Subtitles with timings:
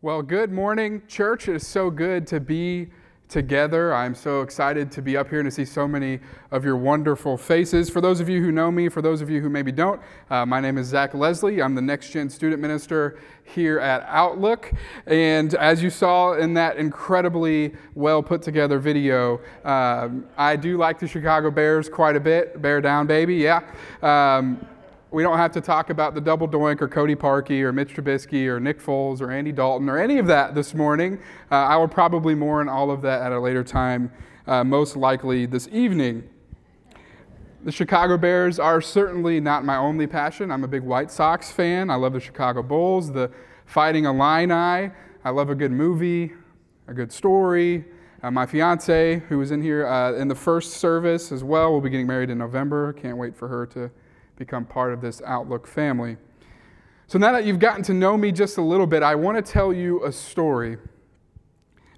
[0.00, 1.48] Well, good morning, church.
[1.48, 2.86] It is so good to be
[3.28, 3.92] together.
[3.92, 6.20] I'm so excited to be up here and to see so many
[6.52, 7.90] of your wonderful faces.
[7.90, 10.00] For those of you who know me, for those of you who maybe don't,
[10.30, 11.60] uh, my name is Zach Leslie.
[11.60, 14.70] I'm the Next Gen Student Minister here at Outlook.
[15.06, 21.00] And as you saw in that incredibly well put together video, um, I do like
[21.00, 22.62] the Chicago Bears quite a bit.
[22.62, 23.62] Bear down, baby, yeah.
[24.00, 24.64] Um,
[25.10, 28.46] we don't have to talk about the double doink or Cody Parkey or Mitch Trubisky
[28.46, 31.18] or Nick Foles or Andy Dalton or any of that this morning.
[31.50, 34.12] Uh, I will probably more on all of that at a later time,
[34.46, 36.28] uh, most likely this evening.
[37.64, 40.50] The Chicago Bears are certainly not my only passion.
[40.50, 41.90] I'm a big White Sox fan.
[41.90, 43.30] I love the Chicago Bulls, the
[43.66, 44.90] Fighting Illini.
[45.24, 46.32] I love a good movie,
[46.86, 47.84] a good story.
[48.22, 51.80] Uh, my fiance, who was in here uh, in the first service as well, will
[51.80, 52.92] be getting married in November.
[52.92, 53.90] Can't wait for her to
[54.38, 56.16] become part of this Outlook family.
[57.08, 59.52] So now that you've gotten to know me just a little bit, I want to
[59.52, 60.78] tell you a story.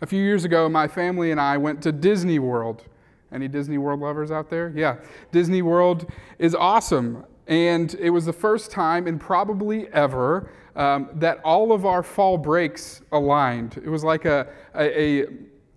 [0.01, 2.85] A few years ago, my family and I went to Disney World.
[3.33, 4.73] Any Disney World lovers out there?
[4.75, 4.97] Yeah.
[5.31, 7.25] Disney World is awesome.
[7.47, 12.39] And it was the first time, and probably ever, um, that all of our fall
[12.39, 13.77] breaks aligned.
[13.85, 15.27] It was like a, a,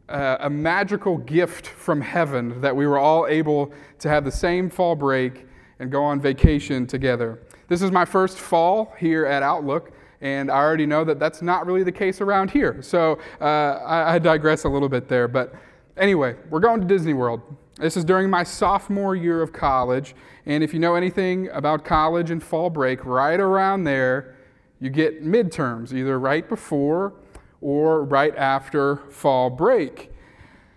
[0.09, 4.69] a, a magical gift from heaven that we were all able to have the same
[4.69, 5.47] fall break
[5.83, 7.39] and go on vacation together.
[7.67, 11.65] This is my first fall here at Outlook, and I already know that that's not
[11.65, 12.81] really the case around here.
[12.81, 15.27] So uh, I, I digress a little bit there.
[15.27, 15.53] But
[15.97, 17.41] anyway, we're going to Disney World.
[17.77, 22.31] This is during my sophomore year of college, and if you know anything about college
[22.31, 24.37] and fall break, right around there,
[24.79, 27.13] you get midterms, either right before
[27.59, 30.12] or right after fall break.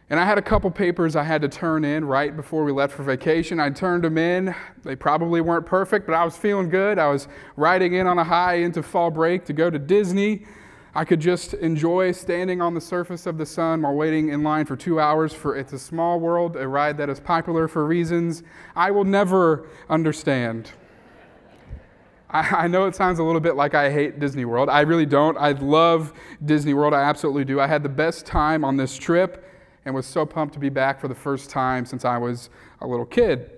[0.08, 2.94] And I had a couple papers I had to turn in right before we left
[2.94, 3.58] for vacation.
[3.58, 4.54] I turned them in.
[4.84, 7.00] They probably weren't perfect, but I was feeling good.
[7.00, 7.26] I was
[7.56, 10.46] riding in on a high into fall break to go to Disney.
[10.94, 14.64] I could just enjoy standing on the surface of the sun while waiting in line
[14.64, 18.44] for two hours for It's a Small World, a ride that is popular for reasons
[18.76, 20.70] I will never understand.
[22.31, 24.69] I, know it sounds a little bit like I hate Disney World.
[24.69, 25.36] I really don't.
[25.36, 26.12] I love
[26.44, 26.94] Disney World.
[26.94, 27.60] I absolutely do.
[27.60, 29.47] I had the best time on this trip
[29.86, 32.86] and was so pumped to be back for the first time since I was a
[32.86, 33.50] little kid.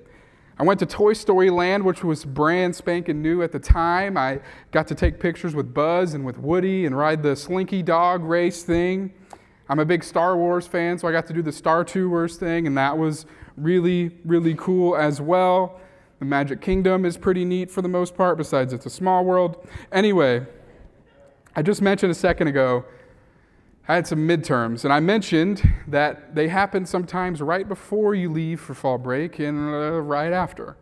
[0.58, 4.16] I went to Toy Story Land, which was brand spanking new at the time.
[4.16, 4.40] I
[4.70, 8.62] got to take pictures with Buzz and with Woody and ride the Slinky Dog race
[8.62, 9.12] thing.
[9.70, 12.66] I'm a big Star Wars fan, so I got to do the Star Tours thing,
[12.66, 13.24] and that was
[13.56, 15.80] really, really cool as well.
[16.18, 19.66] The Magic Kingdom is pretty neat for the most part, besides it's a small world.
[19.92, 20.44] Anyway,
[21.56, 22.84] I just mentioned a second ago
[23.90, 28.60] I had some midterms, and I mentioned that they happen sometimes right before you leave
[28.60, 30.76] for fall break and uh, right after.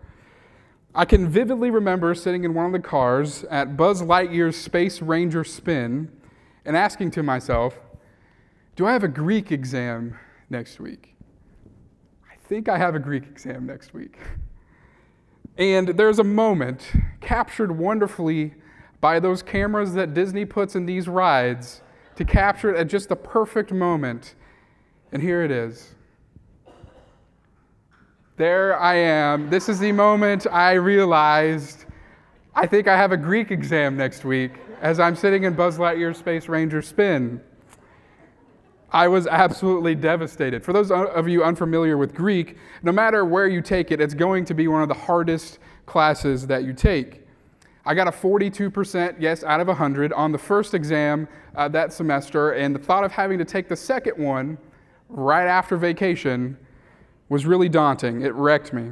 [0.93, 5.45] I can vividly remember sitting in one of the cars at Buzz Lightyear's Space Ranger
[5.45, 6.11] spin
[6.65, 7.79] and asking to myself,
[8.75, 10.19] Do I have a Greek exam
[10.51, 11.15] next week?
[12.29, 14.19] I think I have a Greek exam next week.
[15.57, 16.91] And there's a moment
[17.21, 18.55] captured wonderfully
[19.01, 21.83] by those cameras that Disney puts in these rides
[22.17, 24.35] to capture it at just the perfect moment.
[25.13, 25.95] And here it is.
[28.37, 29.49] There I am.
[29.49, 31.85] This is the moment I realized
[32.55, 36.17] I think I have a Greek exam next week as I'm sitting in Buzz Lightyear's
[36.17, 37.41] Space Ranger spin.
[38.91, 40.65] I was absolutely devastated.
[40.65, 44.47] For those of you unfamiliar with Greek, no matter where you take it, it's going
[44.47, 47.26] to be one of the hardest classes that you take.
[47.89, 52.51] I got a 42%, yes, out of 100 on the first exam uh, that semester,
[52.51, 54.59] and the thought of having to take the second one
[55.09, 56.59] right after vacation
[57.29, 58.23] was really daunting.
[58.23, 58.91] It wrecked me.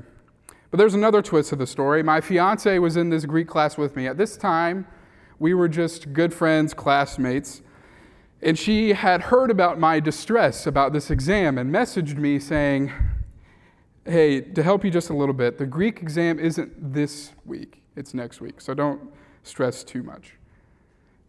[0.70, 2.04] But there's another twist to the story.
[2.04, 4.06] My fiance was in this Greek class with me.
[4.06, 4.86] At this time,
[5.40, 7.62] we were just good friends, classmates.
[8.42, 12.92] And she had heard about my distress about this exam and messaged me saying,
[14.04, 17.83] Hey, to help you just a little bit, the Greek exam isn't this week.
[17.96, 19.00] It's next week, so don't
[19.42, 20.34] stress too much.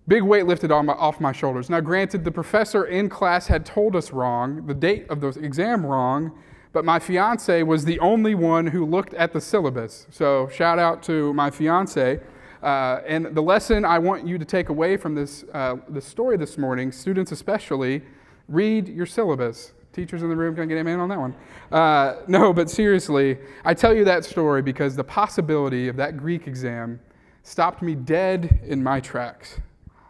[0.07, 1.69] Big weight lifted off my shoulders.
[1.69, 5.85] Now, granted, the professor in class had told us wrong, the date of the exam
[5.85, 6.31] wrong,
[6.73, 10.05] but my fiance was the only one who looked at the syllabus.
[10.11, 12.19] So, shout out to my fiance.
[12.61, 16.37] Uh, and the lesson I want you to take away from this, uh, this story
[16.37, 18.03] this morning, students especially,
[18.47, 19.73] read your syllabus.
[19.95, 21.33] Teachers in the room, can I get amen on that one?
[21.71, 26.47] Uh, no, but seriously, I tell you that story because the possibility of that Greek
[26.47, 26.99] exam
[27.43, 29.61] stopped me dead in my tracks.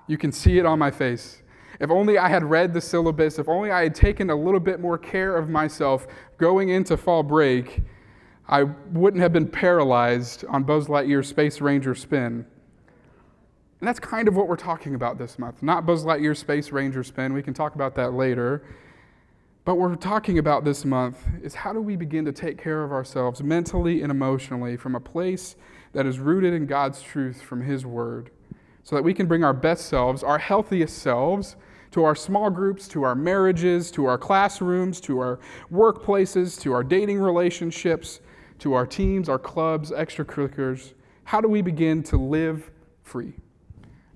[0.08, 1.44] You can see it on my face.
[1.80, 4.80] If only I had read the syllabus, if only I had taken a little bit
[4.80, 6.08] more care of myself
[6.40, 7.84] going into fall break,
[8.48, 12.44] I wouldn't have been paralyzed on Buzz Lightyear's Space Ranger spin.
[13.81, 15.62] And that's kind of what we're talking about this month.
[15.62, 17.34] Not Buzz Lightyear Space Ranger spin.
[17.34, 18.64] We can talk about that later.
[19.66, 22.84] But what we're talking about this month is how do we begin to take care
[22.84, 25.56] of ourselves mentally and emotionally from a place
[25.94, 28.30] that is rooted in God's truth from His Word
[28.84, 31.56] so that we can bring our best selves, our healthiest selves,
[31.90, 35.40] to our small groups, to our marriages, to our classrooms, to our
[35.72, 38.20] workplaces, to our dating relationships,
[38.60, 40.94] to our teams, our clubs, extracurriculars.
[41.24, 42.70] How do we begin to live
[43.02, 43.34] free?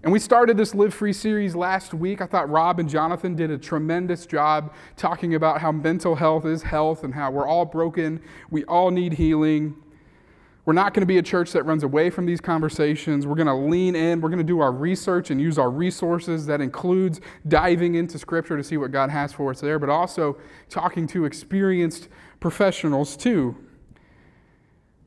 [0.02, 2.22] And we started this Live Free series last week.
[2.22, 6.64] I thought Rob and Jonathan did a tremendous job talking about how mental health is
[6.64, 9.76] health and how we're all broken, we all need healing.
[10.64, 13.28] We're not going to be a church that runs away from these conversations.
[13.28, 14.22] We're going to lean in.
[14.22, 16.46] We're going to do our research and use our resources.
[16.46, 20.38] That includes diving into Scripture to see what God has for us there, but also
[20.70, 22.08] talking to experienced
[22.40, 23.56] professionals too.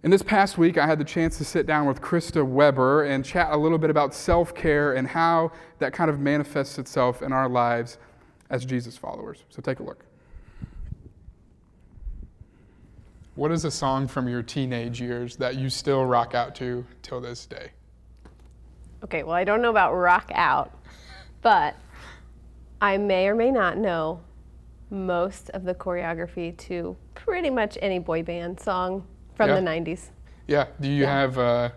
[0.05, 3.25] And this past week, I had the chance to sit down with Krista Weber and
[3.25, 7.33] chat a little bit about self care and how that kind of manifests itself in
[7.33, 7.99] our lives
[8.51, 9.45] as Jesus followers.
[9.49, 10.05] So take a look.
[13.37, 17.21] What is a song from your teenage years that you still rock out to till
[17.21, 17.71] this day?
[19.05, 20.77] Okay, well, I don't know about rock out,
[21.43, 21.77] but
[22.81, 24.21] I may or may not know
[24.91, 29.07] most of the choreography to pretty much any boy band song
[29.47, 29.61] from Yeah.
[29.61, 30.11] the 90s.
[30.47, 30.67] Yeah.
[30.81, 31.13] Do you Yeah.
[31.13, 31.71] have uh,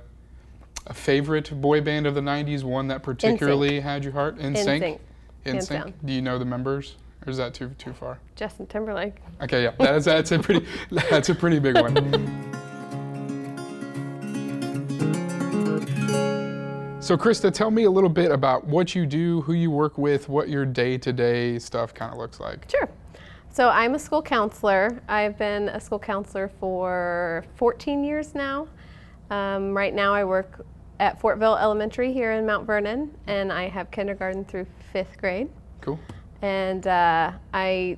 [0.87, 4.37] a favorite boy band of the 90s, one that particularly had your heart?
[4.39, 4.99] NSYNC?
[5.45, 5.93] In sync?
[6.03, 6.95] Do you know the members?
[7.25, 8.19] Or is that too too far?
[8.35, 9.15] Justin Timberlake.
[9.41, 9.71] Okay, yeah.
[9.79, 10.65] That's that's a pretty
[11.09, 11.93] that's a pretty big one.
[17.01, 20.27] So Krista, tell me a little bit about what you do, who you work with,
[20.27, 22.67] what your day-to-day stuff kind of looks like.
[22.69, 22.89] Sure.
[23.51, 25.01] So I'm a school counselor.
[25.07, 28.67] I've been a school counselor for 14 years now.
[29.29, 30.65] Um, right now, I work
[30.99, 35.49] at Fortville Elementary here in Mount Vernon, and I have kindergarten through fifth grade.
[35.81, 35.99] Cool.
[36.41, 37.97] and uh, I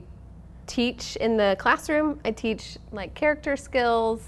[0.67, 2.19] teach in the classroom.
[2.25, 4.21] I teach like character skills,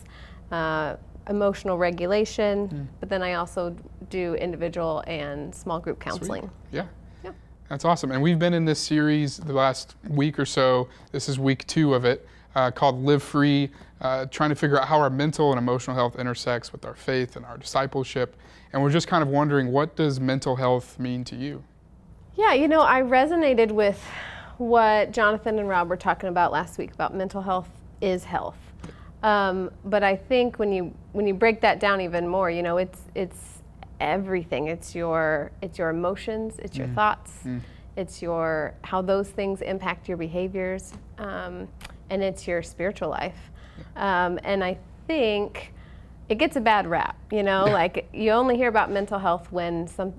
[0.51, 0.95] uh,
[1.29, 3.75] emotional regulation, but then I also
[4.09, 6.49] do individual and small group counseling.
[6.71, 6.83] Yeah.
[6.83, 6.87] Yeah.
[7.69, 8.11] That's awesome.
[8.11, 10.87] And we've been in this series the last week or so.
[11.11, 13.69] This is week two of it, uh, called Live Free,
[14.01, 17.35] uh, trying to figure out how our mental and emotional health intersects with our faith
[17.35, 18.35] and our discipleship.
[18.73, 21.63] And we're just kind of wondering, what does mental health mean to you?
[22.35, 24.03] Yeah, you know, I resonated with
[24.57, 27.69] what Jonathan and Rob were talking about last week about mental health
[28.01, 28.57] is health.
[29.21, 32.77] Um, but I think when you when you break that down even more, you know,
[32.77, 33.58] it's it's
[33.99, 34.67] everything.
[34.67, 37.31] It's your it's your emotions, it's your thoughts,
[37.95, 41.67] it's your how those things impact your behaviors, um,
[42.09, 43.37] and it's your spiritual life.
[43.95, 45.73] Um, and I think
[46.29, 47.17] it gets a bad rap.
[47.31, 50.13] You know, like you only hear about mental health when some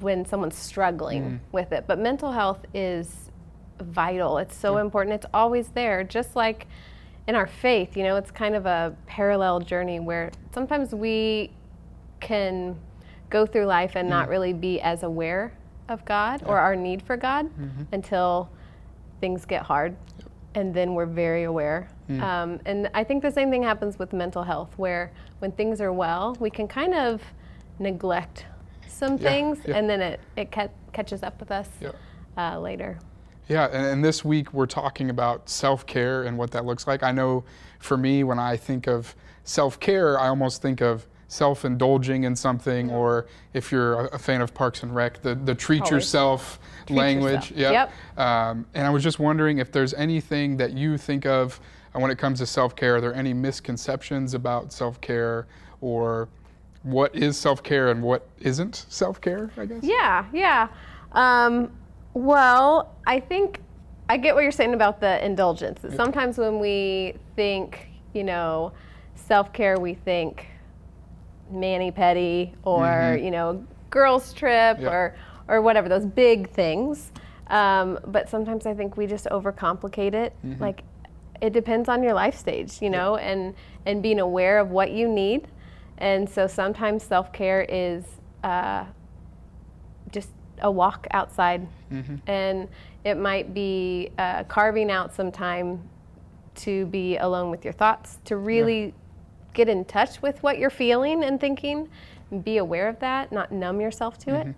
[0.00, 1.84] when someone's struggling with it.
[1.86, 3.30] But mental health is
[3.80, 4.38] vital.
[4.38, 5.14] It's so important.
[5.14, 6.02] It's always there.
[6.04, 6.66] Just like
[7.26, 11.50] in our faith, you know, it's kind of a parallel journey where sometimes we
[12.20, 12.76] can
[13.34, 15.52] go through life and not really be as aware
[15.88, 17.50] of God or our need for God
[17.90, 18.48] until
[19.20, 19.96] things get hard.
[20.54, 21.88] And then we're very aware.
[22.20, 25.10] Um, and I think the same thing happens with mental health, where
[25.40, 27.20] when things are well, we can kind of
[27.80, 28.46] neglect
[28.86, 29.76] some Yeah, things, yeah.
[29.78, 31.90] and then it, it ca- catches up with us Yeah.
[32.38, 33.00] uh, later.
[33.48, 37.02] Yeah, and, and this week we're talking about self care and what that looks like.
[37.02, 37.42] I know
[37.80, 42.36] for me, when I think of self care, I almost think of self indulging in
[42.36, 45.90] something, or if you're a, fan of Parks and Rec, the, the treat Always.
[45.90, 47.50] yourself Treat language.
[47.50, 47.90] yourself.
[48.16, 51.60] Um, and I was just wondering if there's anything that you think of
[51.94, 52.96] uh, when it comes to self care.
[52.96, 55.48] Are there any misconceptions about self care,
[55.80, 56.28] or
[56.84, 59.50] what is self care and what isn't self care?
[59.56, 59.82] I guess.
[59.82, 60.68] Yeah, yeah.
[61.12, 61.72] Um,
[62.14, 63.60] well, I think
[64.08, 65.80] I get what you're saying about the indulgence.
[65.96, 68.72] Sometimes when we think, you know,
[69.16, 70.46] self care, we think
[71.50, 74.88] mani pedi or you know, girls trip Yeah.
[74.90, 75.14] or
[75.48, 77.12] or whatever those big things.
[77.48, 80.34] Um, but sometimes I think we just overcomplicate it.
[80.60, 80.82] Like
[81.40, 83.54] it depends on your life stage, you know, and
[83.86, 85.46] and being aware of what you need.
[85.98, 88.04] And so sometimes self care is
[88.42, 88.84] uh,
[90.10, 91.66] just a walk outside,
[92.26, 92.68] and
[93.04, 95.88] it might be uh, carving out some time
[96.56, 98.94] to be alone with your thoughts, to really
[99.54, 101.88] get in touch with what you're feeling and thinking,
[102.30, 104.54] and be aware of that, not numb yourself to it.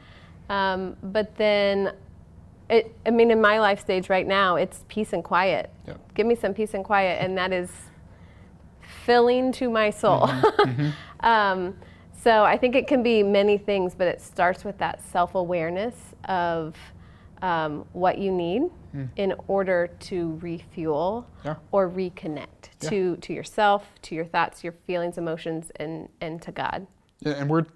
[0.51, 1.93] Um, but then,
[2.69, 5.71] it, I mean, in my life stage right now, it's peace and quiet.
[5.87, 5.95] Yeah.
[6.15, 7.71] Give me some peace and quiet, and that is
[9.05, 10.29] filling to my soul.
[11.21, 11.77] um,
[12.27, 15.95] So I think it can be many things, but it starts with that self awareness
[16.25, 16.75] of
[17.41, 18.63] um, what you need
[18.95, 19.09] mm.
[19.15, 21.55] in order to refuel yeah.
[21.71, 22.91] or reconnect yeah.
[22.91, 26.87] to, to yourself, to your thoughts, your feelings, emotions, and, and to God.
[27.21, 27.67] Yeah, and we're,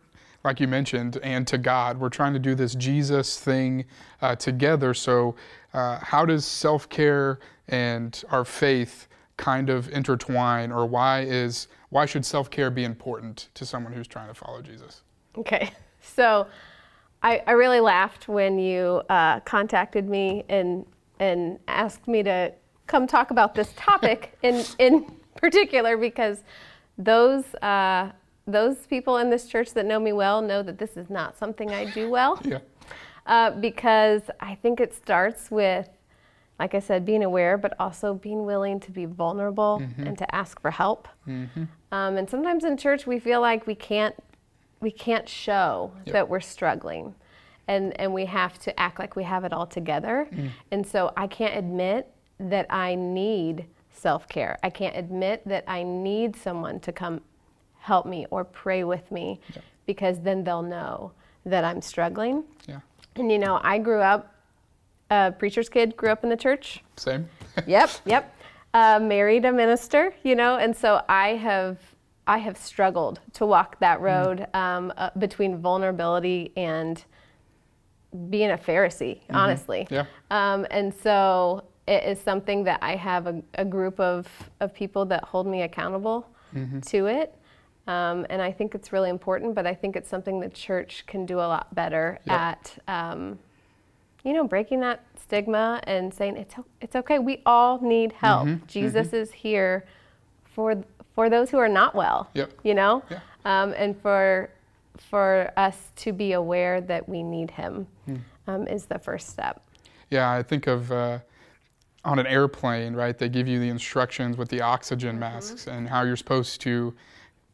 [0.44, 3.84] like you mentioned, and to God, we're trying to do this Jesus thing
[4.22, 4.94] uh, together.
[4.94, 5.34] So,
[5.72, 7.38] uh, how does self care
[7.68, 13.48] and our faith kind of intertwine, or why is why should self care be important
[13.54, 15.02] to someone who's trying to follow Jesus?
[15.36, 16.46] Okay, so
[17.22, 20.86] I, I really laughed when you uh, contacted me and
[21.18, 22.52] and asked me to
[22.90, 25.06] come talk about this topic in in
[25.36, 26.42] particular because
[26.98, 28.10] those uh,
[28.46, 31.70] those people in this church that know me well know that this is not something
[31.70, 32.40] I do well.
[32.50, 32.58] Yeah.
[33.26, 35.88] Uh, because I think it starts with
[36.60, 40.06] like I said, being aware, but also being willing to be vulnerable mm-hmm.
[40.06, 41.08] and to ask for help.
[41.26, 41.64] Mm-hmm.
[41.90, 44.14] Um, and sometimes in church, we feel like we can't
[44.80, 46.12] we can't show yep.
[46.12, 47.14] that we're struggling,
[47.66, 50.28] and and we have to act like we have it all together.
[50.30, 50.50] Mm.
[50.70, 52.12] And so I can't admit
[52.48, 54.58] that I need self care.
[54.62, 57.20] I can't admit that I need someone to come
[57.78, 59.64] help me or pray with me, yep.
[59.86, 61.12] because then they'll know
[61.44, 62.44] that I'm struggling.
[62.66, 62.80] Yeah.
[63.16, 64.34] And you know, I grew up
[65.10, 66.82] a preacher's kid, grew up in the church.
[66.96, 67.28] Same.
[67.66, 68.34] yep, yep.
[68.72, 71.78] Uh, married a minister, you know, and so I have
[72.26, 74.02] I have struggled to walk that mm.
[74.02, 77.02] road um, uh, between vulnerability and
[78.28, 79.36] being a Pharisee, mm-hmm.
[79.36, 79.86] honestly.
[79.90, 80.06] Yeah.
[80.30, 84.28] Um, and so it is something that I have a, a group of,
[84.60, 86.78] of people that hold me accountable mm-hmm.
[86.80, 87.34] to it.
[87.88, 91.26] Um, and I think it's really important, but I think it's something the church can
[91.26, 92.40] do a lot better yep.
[92.40, 93.40] at um,
[94.22, 97.18] you know, breaking that stigma and saying it's it's okay.
[97.18, 98.46] We all need help.
[98.46, 99.16] Mm-hmm, Jesus mm-hmm.
[99.16, 99.86] is here
[100.44, 102.28] for for those who are not well.
[102.34, 102.52] Yep.
[102.62, 103.20] You know, yeah.
[103.44, 104.50] um, and for
[104.98, 108.20] for us to be aware that we need Him mm.
[108.46, 109.62] um, is the first step.
[110.10, 110.92] Yeah, I think of.
[110.92, 111.20] Uh,
[112.04, 113.16] on an airplane, right?
[113.16, 115.20] They give you the instructions with the oxygen mm-hmm.
[115.20, 116.94] masks and how you're supposed to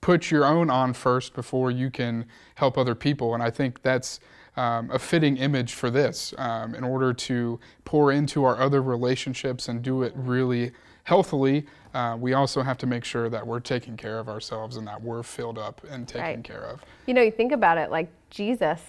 [0.00, 3.34] put your own on first before you can help other people.
[3.34, 4.20] And I think that's
[4.56, 9.68] um, a fitting image for this um, in order to pour into our other relationships
[9.68, 10.72] and do it really
[11.04, 11.66] healthily.
[11.92, 15.00] Uh, we also have to make sure that we're taking care of ourselves and that
[15.02, 16.44] we're filled up and taken right.
[16.44, 16.84] care of.
[17.06, 18.80] You know, you think about it like Jesus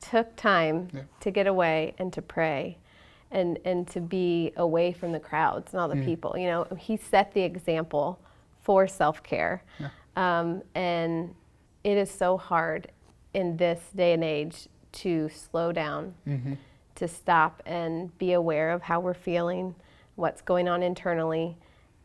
[0.00, 1.02] took time yeah.
[1.20, 2.76] to get away and to pray
[3.34, 6.04] and, and to be away from the crowds and all the mm.
[6.04, 6.38] people.
[6.38, 8.18] You know, he set the example
[8.62, 9.62] for self care.
[9.78, 9.90] Yeah.
[10.16, 11.34] Um, and
[11.82, 12.88] it is so hard
[13.34, 16.54] in this day and age to slow down, mm-hmm.
[16.94, 19.74] to stop and be aware of how we're feeling,
[20.14, 21.56] what's going on internally,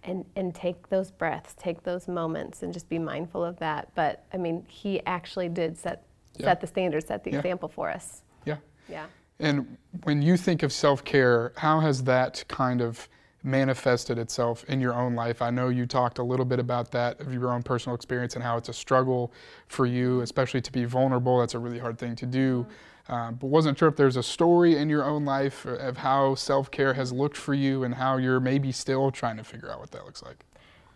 [0.04, 3.90] and, and take those breaths, take those moments, and just be mindful of that.
[3.94, 6.04] But I mean, he actually did set,
[6.38, 6.48] yeah.
[6.48, 7.38] set the standard, set the yeah.
[7.38, 8.24] example for us.
[8.46, 8.58] Yeah.
[8.90, 9.06] Yeah.
[9.40, 13.08] And when you think of self care, how has that kind of
[13.42, 15.42] manifested itself in your own life?
[15.42, 18.44] I know you talked a little bit about that of your own personal experience and
[18.44, 19.32] how it's a struggle
[19.68, 21.40] for you, especially to be vulnerable.
[21.40, 22.68] That's a really hard thing to do.
[23.08, 26.70] Um, but wasn't sure if there's a story in your own life of how self
[26.70, 29.92] care has looked for you and how you're maybe still trying to figure out what
[29.92, 30.46] that looks like.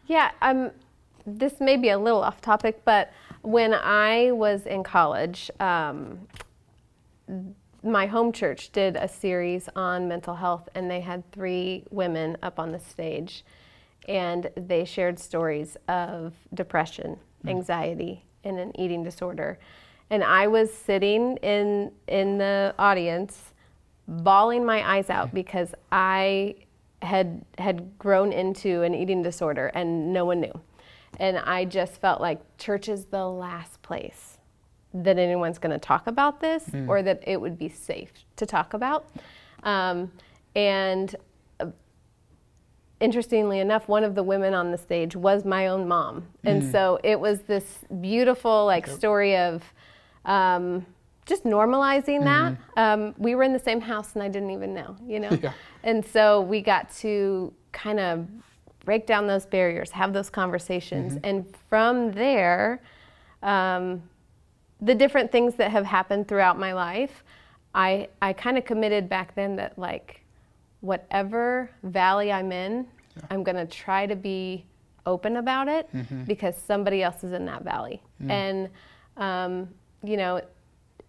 [0.05, 0.71] Yeah, um,
[1.25, 6.27] this may be a little off topic, but when I was in college, um,
[7.83, 12.59] my home church did a series on mental health, and they had three women up
[12.59, 13.43] on the stage,
[14.07, 17.49] and they shared stories of depression, mm.
[17.49, 19.59] anxiety, and an eating disorder.
[20.09, 23.53] And I was sitting in in the audience,
[24.07, 25.33] bawling my eyes out mm.
[25.33, 26.55] because I
[27.01, 30.61] had had grown into an eating disorder, and no one knew.
[31.19, 34.32] And I just felt like church is the last place
[34.93, 36.87] that anyone's going to talk about this mm.
[36.87, 39.07] or that it would be safe to talk about.
[39.63, 40.11] Um,
[40.55, 41.15] and
[41.59, 41.67] uh,
[42.99, 46.27] interestingly enough, one of the women on the stage was my own mom.
[46.43, 46.71] And mm.
[46.71, 48.97] so it was this beautiful like okay.
[48.97, 49.63] story of
[50.25, 50.85] um,
[51.25, 52.55] just normalizing mm-hmm.
[52.75, 52.93] that.
[52.93, 55.37] Um, we were in the same house and I didn't even know, you know?
[55.41, 55.53] Yeah.
[55.83, 58.27] And so we got to kind of
[58.85, 61.13] break down those barriers, have those conversations.
[61.13, 61.25] Mm-hmm.
[61.25, 62.81] And from there,
[63.41, 64.03] um,
[64.83, 67.23] the different things that have happened throughout my life,
[67.73, 70.21] I, I kind of committed back then that, like,
[70.81, 72.85] whatever valley I'm in,
[73.15, 73.23] yeah.
[73.31, 74.65] I'm going to try to be
[75.05, 76.23] open about it mm-hmm.
[76.23, 78.01] because somebody else is in that valley.
[78.21, 78.29] Mm.
[78.29, 78.69] And,
[79.17, 79.69] um,
[80.03, 80.41] you know,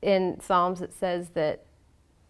[0.03, 1.65] in Psalms it says that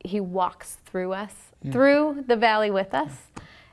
[0.00, 1.34] He walks through us,
[1.64, 1.72] mm.
[1.72, 3.12] through the valley with us.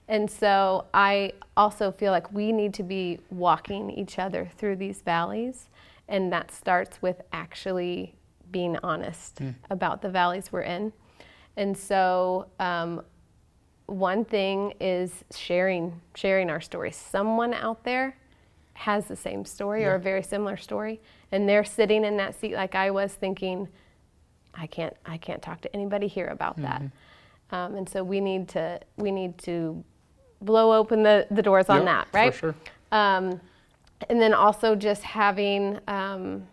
[0.08, 5.02] And so I also feel like we need to be walking each other through these
[5.02, 5.70] valleys
[6.12, 8.14] And that starts with actually
[8.52, 9.56] being honest mm.
[9.70, 10.94] about the valleys we're in.
[11.58, 13.02] And so, um,
[13.88, 16.96] one thing is sharing sharing our stories.
[16.96, 18.16] Someone out there
[18.74, 19.88] has the same story yeah.
[19.88, 21.02] or a very similar story,
[21.32, 23.68] and they're sitting in that seat like I was, thinking,
[24.54, 26.64] "I can't, I can't talk to anybody here about mm-hmm.
[26.64, 26.82] that."
[27.52, 29.84] Um, and so we need to we need to
[30.42, 32.34] blow open the, the doors on that, right?
[32.34, 32.56] For sure.
[32.92, 33.40] Um,
[34.10, 36.48] and then also just having um,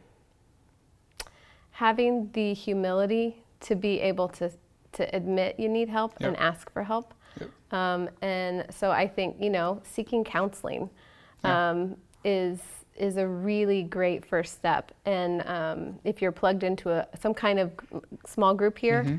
[1.71, 4.51] having the humility to be able to
[4.93, 6.29] to admit you need help yep.
[6.29, 7.15] and ask for help.
[7.41, 7.51] Yep.
[7.73, 10.91] Um, and so I think you know seeking counseling
[11.45, 12.61] um, is
[12.99, 14.93] is a really great first step.
[15.07, 17.73] And um, if you're plugged into a, some kind of
[18.27, 19.17] small group here, mm-hmm.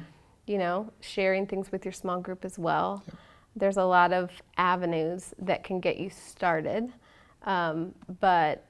[0.48, 3.04] you know, sharing things with your small group as well.
[3.08, 3.18] Yep.
[3.56, 6.92] There's a lot of avenues that can get you started,
[7.50, 8.63] um, but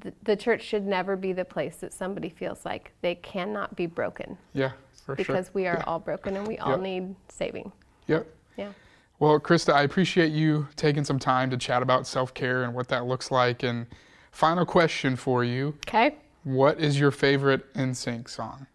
[0.00, 3.86] the, the church should never be the place that somebody feels like they cannot be
[3.86, 4.36] broken.
[4.52, 4.72] Yeah,
[5.04, 5.36] for because sure.
[5.36, 5.84] Because we are yeah.
[5.86, 7.70] all broken and we all need saving.
[8.08, 8.26] Yep.
[8.56, 8.72] Yeah.
[9.20, 12.88] Well, Krista, I appreciate you taking some time to chat about self care and what
[12.88, 13.62] that looks like.
[13.62, 13.86] And
[14.32, 15.68] final question for you.
[15.86, 16.16] Okay.
[16.42, 18.66] What is your favorite NSYNC song?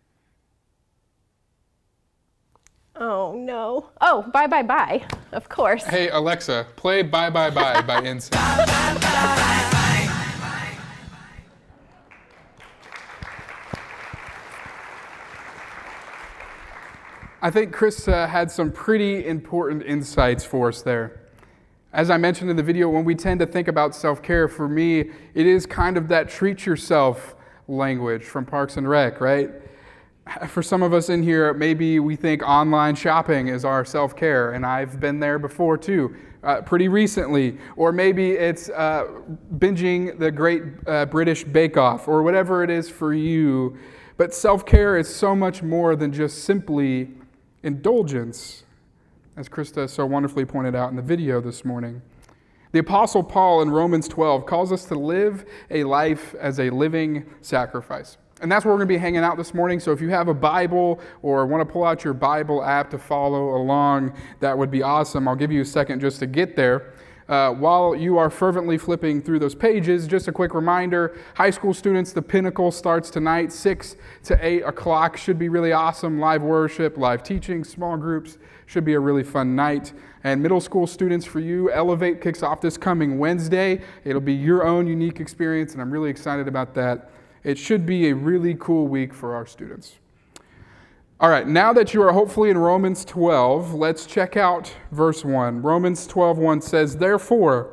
[2.96, 3.90] Oh no.
[4.00, 5.04] Oh, bye bye bye.
[5.32, 5.84] Of course.
[5.84, 8.88] Hey Alexa, play Bye Bye Bye by NSYNC.
[17.44, 21.22] I think Chris uh, had some pretty important insights for us there.
[21.92, 24.68] As I mentioned in the video, when we tend to think about self care, for
[24.70, 25.00] me,
[25.34, 27.36] it is kind of that treat yourself
[27.68, 29.50] language from Parks and Rec, right?
[30.48, 34.52] For some of us in here, maybe we think online shopping is our self care,
[34.52, 37.58] and I've been there before too, uh, pretty recently.
[37.76, 39.08] Or maybe it's uh,
[39.56, 43.78] binging the great uh, British Bake Off, or whatever it is for you.
[44.18, 47.10] But self care is so much more than just simply
[47.64, 48.64] indulgence,
[49.38, 52.02] as Krista so wonderfully pointed out in the video this morning.
[52.74, 57.26] The Apostle Paul in Romans 12 calls us to live a life as a living
[57.42, 58.18] sacrifice.
[58.42, 59.80] And that's where we're going to be hanging out this morning.
[59.80, 62.98] So if you have a Bible or want to pull out your Bible app to
[62.98, 65.28] follow along, that would be awesome.
[65.28, 66.94] I'll give you a second just to get there.
[67.30, 71.74] Uh, while you are fervently flipping through those pages, just a quick reminder high school
[71.74, 75.16] students, the Pinnacle starts tonight, 6 to 8 o'clock.
[75.16, 76.20] Should be really awesome.
[76.20, 78.38] Live worship, live teaching, small groups.
[78.66, 79.94] Should be a really fun night.
[80.24, 83.82] And middle school students, for you, Elevate kicks off this coming Wednesday.
[84.04, 87.12] It'll be your own unique experience, and I'm really excited about that.
[87.44, 89.96] It should be a really cool week for our students.
[91.20, 95.62] All right, now that you are hopefully in Romans 12, let's check out verse 1.
[95.62, 97.70] Romans 12:1 says, "Therefore,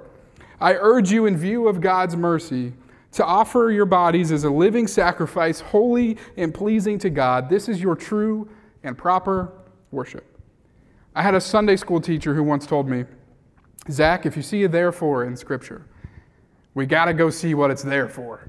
[0.60, 2.74] I urge you in view of God's mercy
[3.12, 7.48] to offer your bodies as a living sacrifice, holy and pleasing to God.
[7.48, 8.48] This is your true
[8.82, 9.50] and proper
[9.90, 10.24] worship."
[11.14, 13.06] I had a Sunday school teacher who once told me,
[13.90, 15.82] "Zach, if you see a therefore in scripture,
[16.74, 18.40] we got to go see what it's there for."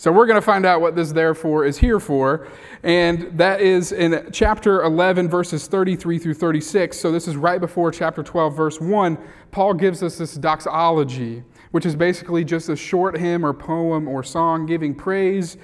[0.00, 2.46] So we're going to find out what this therefore is here for.
[2.84, 6.96] And that is in chapter 11, verses 33 through 36.
[6.96, 9.18] So this is right before chapter 12, verse 1.
[9.50, 14.22] Paul gives us this doxology, which is basically just a short hymn or poem or
[14.22, 15.56] song giving praise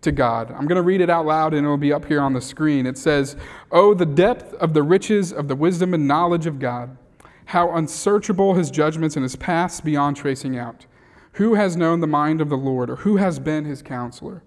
[0.00, 0.50] to God.
[0.50, 2.86] I'm going to read it out loud and it'll be up here on the screen.
[2.86, 3.36] It says,
[3.70, 6.96] Oh, the depth of the riches of the wisdom and knowledge of God!
[7.44, 10.86] How unsearchable his judgments and his paths beyond tracing out!
[11.32, 14.42] Who has known the mind of the Lord, or who has been his counselor?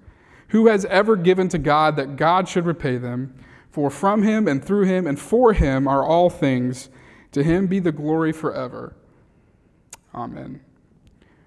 [0.50, 3.36] Who has ever given to God that God should repay them?
[3.72, 6.90] For from him and through him and for him are all things.
[7.34, 8.96] To him be the glory forever.
[10.14, 10.62] Amen.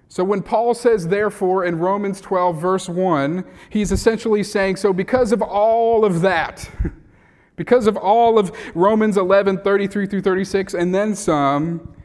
[0.09, 5.31] So when Paul says, therefore, in Romans 12, verse 1, he's essentially saying, so because
[5.31, 6.69] of all of that,
[7.55, 11.95] because of all of Romans 11, 33 through 36, and then some,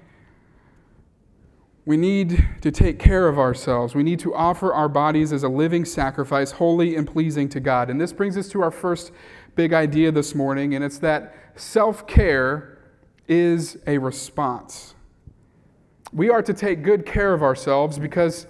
[1.86, 3.94] we need to take care of ourselves.
[3.94, 7.90] We need to offer our bodies as a living sacrifice, holy and pleasing to God.
[7.90, 9.12] And this brings us to our first
[9.54, 12.78] big idea this morning, and it's that self care
[13.28, 14.94] is a response.
[16.12, 18.46] We are to take good care of ourselves because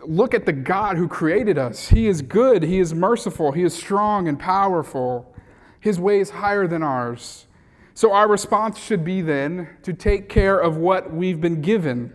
[0.00, 1.88] look at the God who created us.
[1.88, 5.34] He is good, He is merciful, He is strong and powerful.
[5.80, 7.46] His way is higher than ours.
[7.94, 12.14] So, our response should be then to take care of what we've been given.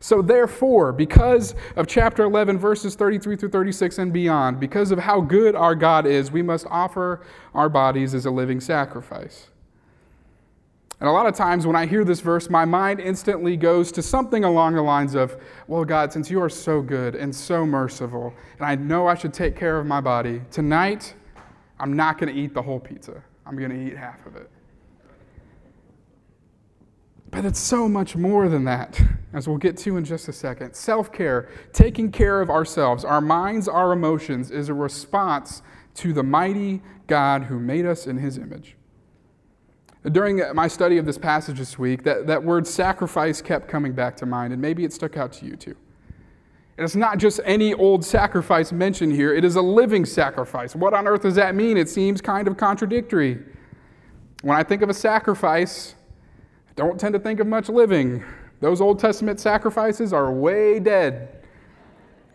[0.00, 5.20] So, therefore, because of chapter 11, verses 33 through 36 and beyond, because of how
[5.20, 7.22] good our God is, we must offer
[7.54, 9.48] our bodies as a living sacrifice.
[11.00, 14.02] And a lot of times when I hear this verse, my mind instantly goes to
[14.02, 15.36] something along the lines of,
[15.68, 19.32] Well, God, since you are so good and so merciful, and I know I should
[19.32, 21.14] take care of my body, tonight
[21.78, 23.22] I'm not going to eat the whole pizza.
[23.46, 24.50] I'm going to eat half of it.
[27.30, 29.00] But it's so much more than that,
[29.32, 30.74] as we'll get to in just a second.
[30.74, 35.62] Self care, taking care of ourselves, our minds, our emotions, is a response
[35.94, 38.76] to the mighty God who made us in his image.
[40.12, 44.16] During my study of this passage this week, that, that word sacrifice kept coming back
[44.18, 45.76] to mind, and maybe it stuck out to you too.
[46.78, 50.76] And it's not just any old sacrifice mentioned here, it is a living sacrifice.
[50.76, 51.76] What on earth does that mean?
[51.76, 53.42] It seems kind of contradictory.
[54.42, 55.96] When I think of a sacrifice,
[56.78, 58.22] don't tend to think of much living.
[58.60, 61.44] Those Old Testament sacrifices are way dead.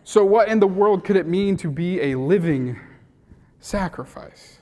[0.04, 2.78] So, what in the world could it mean to be a living
[3.58, 4.58] sacrifice?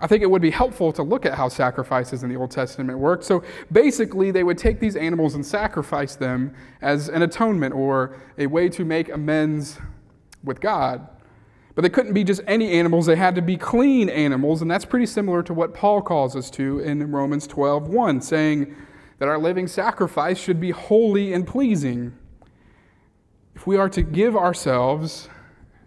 [0.00, 2.96] I think it would be helpful to look at how sacrifices in the Old Testament
[3.00, 3.24] worked.
[3.24, 8.46] So basically, they would take these animals and sacrifice them as an atonement or a
[8.46, 9.80] way to make amends
[10.44, 11.04] with God.
[11.78, 14.84] But they couldn't be just any animals, they had to be clean animals, and that's
[14.84, 18.74] pretty similar to what Paul calls us to in Romans 12:1, saying
[19.20, 22.14] that our living sacrifice should be holy and pleasing.
[23.54, 25.28] If we are to give ourselves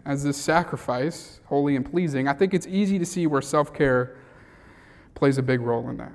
[0.06, 4.16] as this sacrifice, holy and pleasing, I think it's easy to see where self care
[5.14, 6.12] plays a big role in that.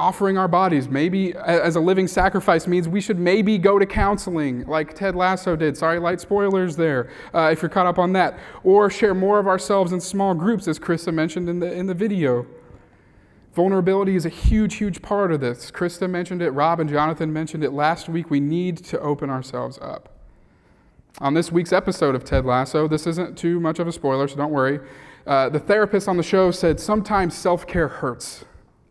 [0.00, 4.64] Offering our bodies, maybe as a living sacrifice, means we should maybe go to counseling,
[4.66, 5.76] like Ted Lasso did.
[5.76, 8.38] Sorry, light spoilers there, uh, if you're caught up on that.
[8.64, 11.92] Or share more of ourselves in small groups, as Krista mentioned in the, in the
[11.92, 12.46] video.
[13.52, 15.70] Vulnerability is a huge, huge part of this.
[15.70, 18.30] Krista mentioned it, Rob and Jonathan mentioned it last week.
[18.30, 20.16] We need to open ourselves up.
[21.18, 24.36] On this week's episode of Ted Lasso, this isn't too much of a spoiler, so
[24.36, 24.80] don't worry.
[25.26, 28.46] Uh, the therapist on the show said sometimes self care hurts.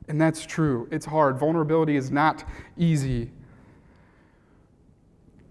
[0.10, 0.88] And that's true.
[0.92, 1.38] It's hard.
[1.38, 2.44] Vulnerability is not
[2.78, 3.32] easy.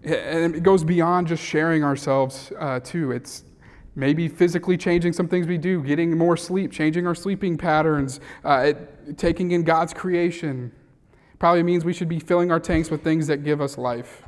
[0.03, 3.11] And it goes beyond just sharing ourselves, uh, too.
[3.11, 3.43] It's
[3.95, 8.65] maybe physically changing some things we do, getting more sleep, changing our sleeping patterns, uh,
[8.67, 10.71] it, taking in God's creation.
[11.39, 14.23] Probably means we should be filling our tanks with things that give us life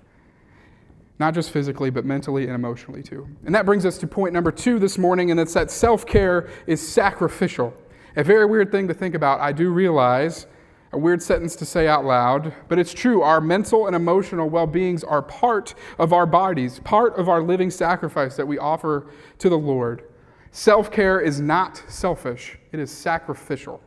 [1.21, 3.27] not just physically, but mentally and emotionally too.
[3.45, 6.49] And that brings us to point number two this morning, and it's that self care
[6.65, 7.73] is sacrificial.
[8.15, 10.47] A very weird thing to think about, I do realize,
[10.93, 13.21] a weird sentence to say out loud, but it's true.
[13.21, 17.71] Our mental and emotional well beings are part of our bodies, part of our living
[17.71, 20.03] sacrifice that we offer to the Lord.
[20.51, 23.81] Self care is not selfish, it is sacrificial.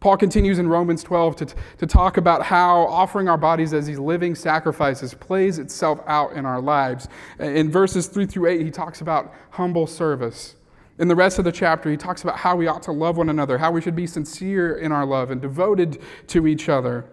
[0.00, 1.46] Paul continues in Romans 12 to,
[1.78, 6.44] to talk about how offering our bodies as these living sacrifices plays itself out in
[6.44, 7.06] our lives.
[7.38, 10.56] In verses 3 through 8, he talks about humble service.
[11.02, 13.28] In the rest of the chapter, he talks about how we ought to love one
[13.28, 17.06] another, how we should be sincere in our love and devoted to each other.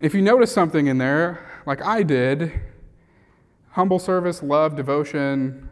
[0.00, 2.58] If you notice something in there, like I did,
[3.72, 5.68] humble service, love, devotion,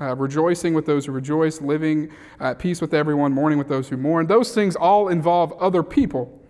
[0.00, 3.96] uh, rejoicing with those who rejoice, living at peace with everyone, mourning with those who
[3.96, 4.28] mourn.
[4.28, 6.40] Those things all involve other people.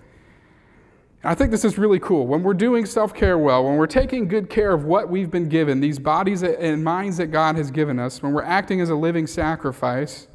[1.24, 2.26] I think this is really cool.
[2.26, 5.48] When we're doing self care well, when we're taking good care of what we've been
[5.48, 8.94] given, these bodies and minds that God has given us, when we're acting as a
[8.94, 10.28] living sacrifice,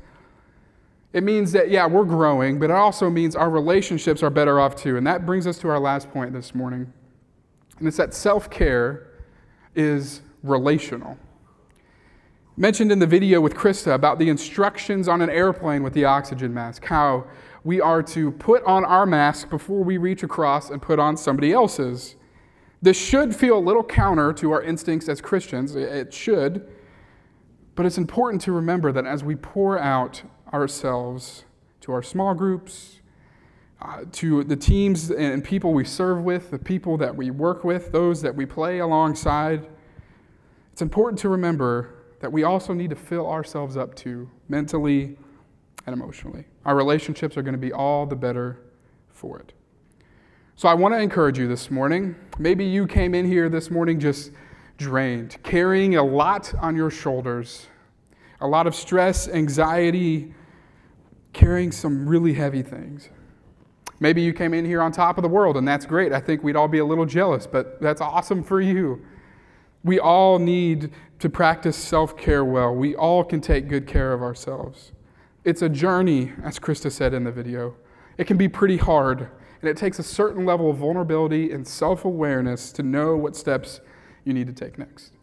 [1.14, 4.76] it means that, yeah, we're growing, but it also means our relationships are better off
[4.76, 4.98] too.
[4.98, 6.92] And that brings us to our last point this morning.
[7.80, 9.08] And it's that self care
[9.76, 11.18] is relational
[12.62, 16.54] mentioned in the video with Krista about the instructions on an airplane with the oxygen
[16.54, 17.26] mask, how
[17.64, 21.54] we are to put on our mask before we reach across and put on somebody
[21.54, 22.16] else's.
[22.82, 25.76] This should feel a little counter to our instincts as Christians.
[25.76, 26.68] It should.
[27.76, 31.46] But it's important to remember that as we pour out ourselves
[31.82, 33.00] to our small groups,
[33.82, 37.92] uh, to the teams and people we serve with, the people that we work with,
[37.92, 39.68] those that we play alongside,
[40.72, 45.18] it's important to remember that we also need to fill ourselves up to mentally
[45.86, 46.46] and emotionally.
[46.66, 48.60] Our relationships are going to be all the better
[49.10, 49.54] for it.
[50.56, 52.16] So I want to encourage you this morning.
[52.38, 54.32] Maybe you came in here this morning just
[54.78, 57.68] drained, carrying a lot on your shoulders,
[58.42, 60.34] a lot of stress, anxiety,
[61.34, 63.10] carrying some really heavy things.
[64.00, 66.12] Maybe you came in here on top of the world, and that's great.
[66.12, 69.06] I think we'd all be a little jealous, but that's awesome for you.
[69.84, 72.74] We all need to practice self care well.
[72.76, 74.92] We all can take good care of ourselves.
[75.44, 77.76] It's a journey, as Krista said in the video.
[78.18, 79.22] It can be pretty hard,
[79.62, 83.82] and it takes a certain level of vulnerability and self awareness to know what steps
[84.24, 85.14] you need to take next.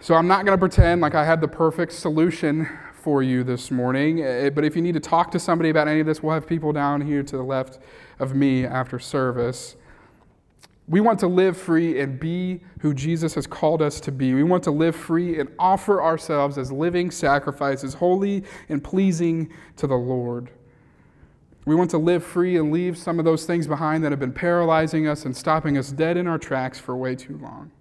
[0.00, 3.72] So I'm not going to pretend like I have the perfect solution for you this
[3.72, 4.24] morning.
[4.24, 6.46] Uh, but if you need to talk to somebody about any of this, we'll have
[6.46, 7.80] people down here to the left
[8.20, 9.74] of me after service.
[10.88, 14.34] We want to live free and be who Jesus has called us to be.
[14.34, 19.88] We want to live free and offer ourselves as living sacrifices, holy and pleasing to
[19.88, 20.50] the Lord.
[21.64, 24.32] We want to live free and leave some of those things behind that have been
[24.32, 27.72] paralyzing us and stopping us dead in our tracks for way too long.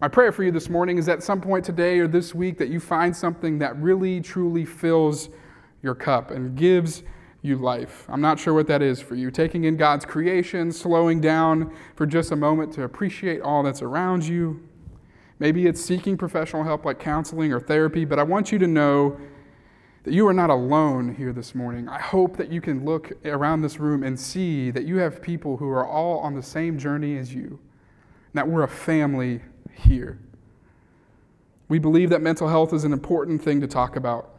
[0.00, 2.70] My prayer for you this morning is at some point today or this week that
[2.70, 5.28] you find something that really truly fills
[5.80, 7.04] your cup and gives
[7.42, 8.06] you life.
[8.08, 9.30] I'm not sure what that is for you.
[9.30, 14.24] Taking in God's creation, slowing down for just a moment to appreciate all that's around
[14.24, 14.62] you.
[15.40, 19.18] Maybe it's seeking professional help like counseling or therapy, but I want you to know
[20.04, 21.88] that you are not alone here this morning.
[21.88, 25.56] I hope that you can look around this room and see that you have people
[25.56, 27.58] who are all on the same journey as you,
[28.34, 29.40] that we're a family
[29.72, 30.20] here.
[31.68, 34.30] We believe that mental health is an important thing to talk about,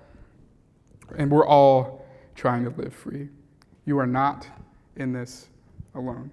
[1.18, 2.03] and we're all
[2.36, 3.30] trying to live free.
[3.86, 4.48] You are not
[4.96, 5.50] in this
[5.96, 6.32] alone.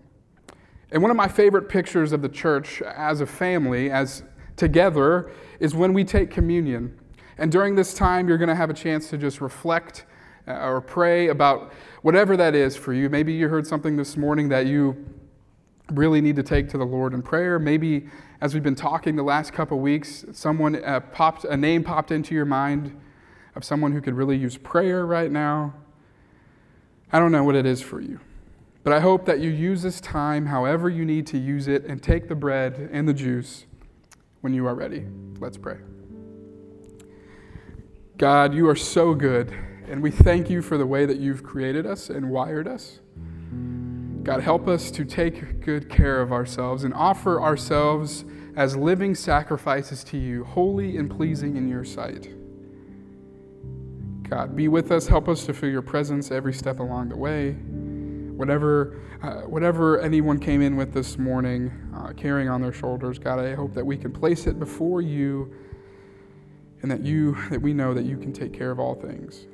[0.93, 4.23] And one of my favorite pictures of the church as a family, as
[4.57, 6.99] together, is when we take communion.
[7.39, 10.05] And during this time, you're going to have a chance to just reflect
[10.49, 13.09] uh, or pray about whatever that is for you.
[13.09, 14.97] Maybe you heard something this morning that you
[15.93, 17.59] really need to take to the Lord in prayer.
[17.59, 18.09] Maybe
[18.41, 22.35] as we've been talking the last couple weeks, someone uh, popped a name popped into
[22.35, 22.99] your mind
[23.55, 25.75] of someone who could really use prayer right now.
[27.13, 28.21] I don't know what it is for you.
[28.83, 32.03] But I hope that you use this time however you need to use it and
[32.03, 33.67] take the bread and the juice
[34.41, 35.07] when you are ready.
[35.39, 35.77] Let's pray.
[38.17, 39.53] God, you are so good,
[39.89, 43.01] and we thank you for the way that you've created us and wired us.
[44.23, 48.25] God, help us to take good care of ourselves and offer ourselves
[48.57, 52.29] as living sacrifices to you, holy and pleasing in your sight.
[54.31, 55.09] God, be with us.
[55.09, 57.51] Help us to feel your presence every step along the way.
[58.37, 63.41] Whatever, uh, whatever anyone came in with this morning, uh, carrying on their shoulders, God,
[63.41, 65.53] I hope that we can place it before you
[66.83, 69.47] and that you that we know that you can take care of all things.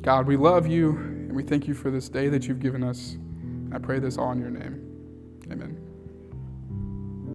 [0.00, 3.18] God, we love you and we thank you for this day that you've given us.
[3.70, 4.80] I pray this all in your name.
[5.52, 5.83] Amen.